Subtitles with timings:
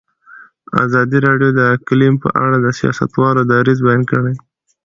[0.85, 4.35] ازادي راډیو د اقلیم په اړه د سیاستوالو دریځ بیان کړی.